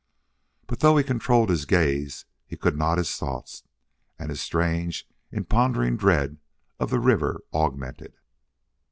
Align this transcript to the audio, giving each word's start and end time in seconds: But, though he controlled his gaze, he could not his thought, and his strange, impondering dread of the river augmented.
But, 0.65 0.79
though 0.79 0.97
he 0.97 1.03
controlled 1.03 1.51
his 1.51 1.65
gaze, 1.65 2.25
he 2.47 2.57
could 2.57 2.75
not 2.75 2.97
his 2.97 3.15
thought, 3.17 3.61
and 4.17 4.31
his 4.31 4.41
strange, 4.41 5.07
impondering 5.31 5.95
dread 5.95 6.39
of 6.79 6.89
the 6.89 6.99
river 6.99 7.41
augmented. 7.53 8.15